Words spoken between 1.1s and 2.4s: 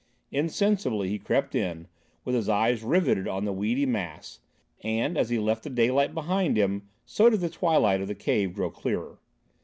crept in, with